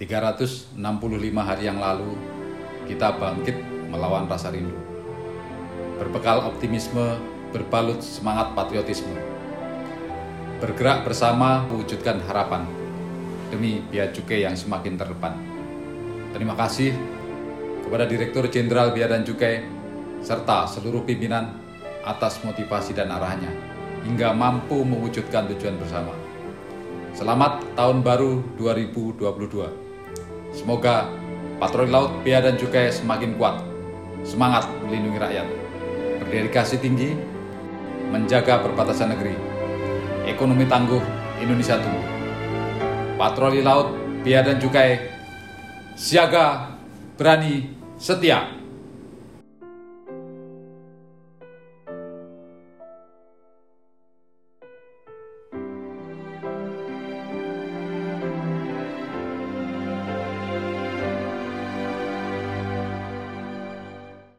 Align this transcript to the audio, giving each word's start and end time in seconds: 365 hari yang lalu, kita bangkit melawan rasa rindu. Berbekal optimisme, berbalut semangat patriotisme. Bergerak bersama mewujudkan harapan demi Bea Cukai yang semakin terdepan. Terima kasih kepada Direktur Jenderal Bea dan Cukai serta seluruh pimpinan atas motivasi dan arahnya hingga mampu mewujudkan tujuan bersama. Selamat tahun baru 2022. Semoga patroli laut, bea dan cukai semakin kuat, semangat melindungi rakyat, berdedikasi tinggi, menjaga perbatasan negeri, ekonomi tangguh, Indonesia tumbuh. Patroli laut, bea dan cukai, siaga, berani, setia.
365 0.00 0.80
hari 1.44 1.68
yang 1.68 1.76
lalu, 1.76 2.16
kita 2.88 3.20
bangkit 3.20 3.52
melawan 3.92 4.24
rasa 4.24 4.48
rindu. 4.48 4.72
Berbekal 6.00 6.40
optimisme, 6.48 7.20
berbalut 7.52 8.00
semangat 8.00 8.56
patriotisme. 8.56 9.12
Bergerak 10.56 11.04
bersama 11.04 11.68
mewujudkan 11.68 12.16
harapan 12.24 12.64
demi 13.52 13.84
Bea 13.92 14.08
Cukai 14.08 14.48
yang 14.48 14.56
semakin 14.56 14.96
terdepan. 14.96 15.36
Terima 16.32 16.56
kasih 16.56 16.96
kepada 17.84 18.08
Direktur 18.08 18.48
Jenderal 18.48 18.96
Bea 18.96 19.04
dan 19.04 19.20
Cukai 19.20 19.68
serta 20.24 20.64
seluruh 20.64 21.04
pimpinan 21.04 21.60
atas 22.08 22.40
motivasi 22.40 22.96
dan 22.96 23.12
arahnya 23.12 23.52
hingga 24.08 24.32
mampu 24.32 24.80
mewujudkan 24.80 25.44
tujuan 25.52 25.76
bersama. 25.76 26.16
Selamat 27.12 27.60
tahun 27.76 28.00
baru 28.00 28.40
2022. 28.56 29.89
Semoga 30.52 31.08
patroli 31.56 31.88
laut, 31.88 32.20
bea 32.20 32.44
dan 32.44 32.60
cukai 32.60 32.92
semakin 32.92 33.34
kuat, 33.40 33.64
semangat 34.22 34.68
melindungi 34.84 35.18
rakyat, 35.18 35.46
berdedikasi 36.20 36.76
tinggi, 36.78 37.16
menjaga 38.12 38.60
perbatasan 38.60 39.16
negeri, 39.16 39.36
ekonomi 40.28 40.68
tangguh, 40.68 41.00
Indonesia 41.40 41.80
tumbuh. 41.80 42.06
Patroli 43.16 43.64
laut, 43.64 43.92
bea 44.20 44.44
dan 44.44 44.60
cukai, 44.60 45.00
siaga, 45.96 46.76
berani, 47.16 47.72
setia. 47.96 48.59